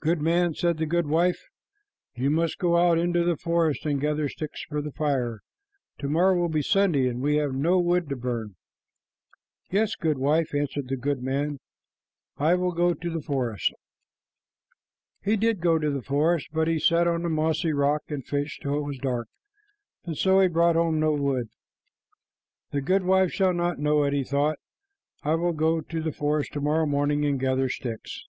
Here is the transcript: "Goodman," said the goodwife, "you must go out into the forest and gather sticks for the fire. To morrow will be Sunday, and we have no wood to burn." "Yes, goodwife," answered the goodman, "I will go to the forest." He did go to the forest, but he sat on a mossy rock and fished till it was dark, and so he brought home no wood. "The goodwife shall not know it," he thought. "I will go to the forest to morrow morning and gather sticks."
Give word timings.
"Goodman," 0.00 0.54
said 0.54 0.78
the 0.78 0.86
goodwife, 0.86 1.44
"you 2.14 2.30
must 2.30 2.56
go 2.56 2.78
out 2.78 2.96
into 2.98 3.22
the 3.22 3.36
forest 3.36 3.84
and 3.84 4.00
gather 4.00 4.26
sticks 4.26 4.62
for 4.66 4.80
the 4.80 4.92
fire. 4.92 5.40
To 5.98 6.08
morrow 6.08 6.34
will 6.40 6.48
be 6.48 6.62
Sunday, 6.62 7.06
and 7.06 7.20
we 7.20 7.36
have 7.36 7.52
no 7.52 7.78
wood 7.78 8.08
to 8.08 8.16
burn." 8.16 8.56
"Yes, 9.70 9.94
goodwife," 9.94 10.54
answered 10.54 10.88
the 10.88 10.96
goodman, 10.96 11.60
"I 12.38 12.54
will 12.54 12.72
go 12.72 12.94
to 12.94 13.10
the 13.10 13.20
forest." 13.20 13.74
He 15.22 15.36
did 15.36 15.60
go 15.60 15.78
to 15.78 15.90
the 15.90 16.00
forest, 16.00 16.48
but 16.54 16.66
he 16.66 16.78
sat 16.78 17.06
on 17.06 17.22
a 17.22 17.28
mossy 17.28 17.74
rock 17.74 18.04
and 18.08 18.24
fished 18.24 18.62
till 18.62 18.78
it 18.78 18.84
was 18.86 18.96
dark, 19.00 19.28
and 20.06 20.16
so 20.16 20.40
he 20.40 20.48
brought 20.48 20.76
home 20.76 20.98
no 20.98 21.12
wood. 21.12 21.50
"The 22.70 22.80
goodwife 22.80 23.32
shall 23.32 23.52
not 23.52 23.78
know 23.78 24.02
it," 24.04 24.14
he 24.14 24.24
thought. 24.24 24.58
"I 25.22 25.34
will 25.34 25.52
go 25.52 25.82
to 25.82 26.00
the 26.02 26.10
forest 26.10 26.54
to 26.54 26.62
morrow 26.62 26.86
morning 26.86 27.26
and 27.26 27.38
gather 27.38 27.68
sticks." 27.68 28.24